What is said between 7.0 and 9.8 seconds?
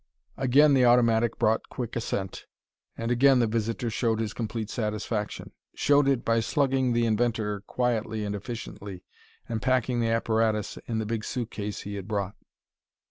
inventor quietly and efficiently and